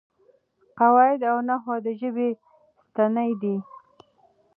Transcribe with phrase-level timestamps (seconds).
[0.79, 2.29] قواعد او نحو د ژبې
[2.83, 3.55] ستنې دي.